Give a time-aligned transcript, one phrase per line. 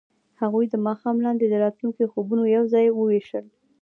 [0.41, 3.45] هغوی د ماښام لاندې د راتلونکي خوبونه یوځای هم وویشل.